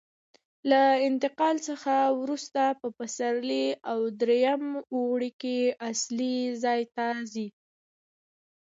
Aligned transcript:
له 0.69 0.81
انتقال 1.07 1.55
څخه 1.69 1.93
وروسته 2.21 2.61
په 2.79 2.87
پسرلي 2.97 3.67
او 3.91 3.99
درېیم 4.21 4.65
اوړي 4.95 5.31
کې 5.41 5.59
اصلي 5.91 6.35
ځای 6.63 6.81
ته 6.95 7.05
ځي. 7.31 7.47